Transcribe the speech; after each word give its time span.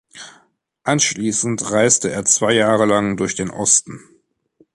Anschließend 0.81 1.69
reiste 1.69 2.09
er 2.09 2.25
zwei 2.25 2.53
Jahre 2.53 2.87
lang 2.87 3.17
durch 3.17 3.35
den 3.35 3.51
Osten. 3.51 3.99